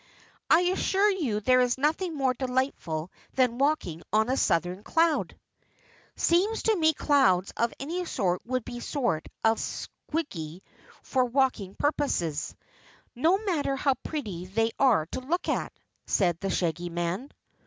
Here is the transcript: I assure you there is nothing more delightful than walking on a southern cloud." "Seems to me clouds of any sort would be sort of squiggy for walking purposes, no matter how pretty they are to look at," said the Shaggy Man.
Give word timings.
I 0.49 0.61
assure 0.61 1.11
you 1.11 1.41
there 1.41 1.61
is 1.61 1.77
nothing 1.77 2.15
more 2.15 2.33
delightful 2.33 3.11
than 3.35 3.59
walking 3.59 4.01
on 4.11 4.29
a 4.31 4.35
southern 4.35 4.81
cloud." 4.81 5.37
"Seems 6.15 6.63
to 6.63 6.75
me 6.75 6.91
clouds 6.93 7.53
of 7.55 7.71
any 7.79 8.03
sort 8.05 8.41
would 8.47 8.65
be 8.65 8.79
sort 8.79 9.27
of 9.43 9.59
squiggy 9.59 10.63
for 11.03 11.25
walking 11.25 11.75
purposes, 11.75 12.55
no 13.13 13.37
matter 13.37 13.75
how 13.75 13.93
pretty 14.03 14.45
they 14.47 14.71
are 14.79 15.05
to 15.11 15.19
look 15.19 15.47
at," 15.47 15.71
said 16.07 16.39
the 16.39 16.49
Shaggy 16.49 16.89
Man. 16.89 17.29